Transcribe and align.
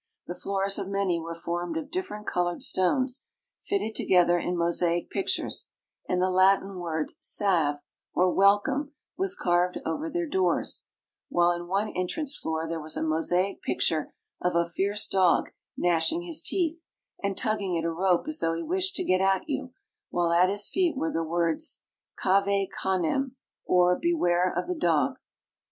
The 0.25 0.33
floors 0.33 0.79
of 0.79 0.87
many 0.87 1.19
were 1.19 1.35
formed 1.35 1.77
of 1.77 1.91
different 1.91 2.25
colored 2.25 2.63
stones, 2.63 3.21
fitted 3.61 3.93
together 3.93 4.39
in 4.39 4.57
mosaic 4.57 5.11
pictures, 5.11 5.69
and 6.09 6.19
the 6.19 6.31
Latin 6.31 6.79
word" 6.79 7.13
Salve" 7.39 7.81
or" 8.15 8.33
welcome," 8.33 8.93
was 9.15 9.35
carved 9.35 9.77
over 9.85 10.09
their 10.09 10.25
doors; 10.25 10.87
while 11.29 11.51
in 11.51 11.67
one 11.67 11.89
entrance 11.95 12.35
floor 12.35 12.67
there 12.67 12.81
was 12.81 12.97
a 12.97 13.03
mosaic 13.03 13.61
picture 13.61 14.11
of 14.41 14.55
a 14.55 14.67
fierce 14.67 15.07
dog 15.07 15.51
gnashing 15.77 16.23
his 16.23 16.41
teeth, 16.41 16.81
and 17.21 17.37
tugging 17.37 17.77
at 17.77 17.83
a 17.85 17.91
rope 17.91 18.27
as 18.27 18.39
though 18.39 18.55
he 18.55 18.63
wished 18.63 18.95
to 18.95 19.03
get 19.03 19.21
at 19.21 19.47
you, 19.47 19.71
while 20.09 20.31
at 20.31 20.49
his 20.49 20.67
feet 20.67 20.97
were 20.97 21.11
the 21.11 21.23
words," 21.23 21.83
Cave 22.19 22.69
Canem," 22.81 23.35
or" 23.65 23.95
Beware 24.01 24.51
of 24.51 24.65
the 24.67 24.73
dog." 24.73 25.19